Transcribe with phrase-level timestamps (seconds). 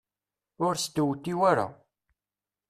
[0.65, 1.67] Ur stewtiw ara.